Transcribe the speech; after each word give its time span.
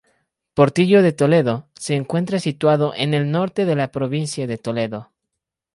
Portillo 0.55 1.03
de 1.03 1.11
Toledo 1.13 1.67
se 1.75 1.93
encuentra 1.93 2.39
situado 2.39 2.95
en 2.95 3.13
el 3.13 3.29
norte 3.29 3.65
de 3.65 3.75
la 3.75 3.91
provincia 3.91 4.47
de 4.47 4.57
Toledo. 4.57 5.11